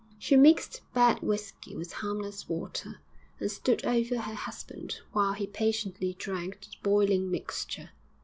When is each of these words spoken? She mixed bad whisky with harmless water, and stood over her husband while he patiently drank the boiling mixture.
She 0.17 0.35
mixed 0.35 0.81
bad 0.95 1.21
whisky 1.21 1.75
with 1.75 1.91
harmless 1.93 2.49
water, 2.49 3.01
and 3.39 3.51
stood 3.51 3.85
over 3.85 4.17
her 4.21 4.33
husband 4.33 4.99
while 5.11 5.33
he 5.33 5.45
patiently 5.45 6.15
drank 6.17 6.59
the 6.61 6.71
boiling 6.81 7.29
mixture. 7.29 7.91